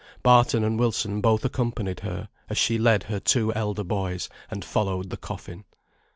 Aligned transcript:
Barton 0.23 0.63
and 0.63 0.79
Wilson 0.79 1.21
both 1.21 1.45
accompanied 1.45 1.99
her, 1.99 2.27
as 2.49 2.57
she 2.57 2.79
led 2.79 3.03
her 3.03 3.19
two 3.19 3.53
elder 3.53 3.83
boys, 3.83 4.29
and 4.49 4.65
followed 4.65 5.11
the 5.11 5.15
coffin. 5.17 5.63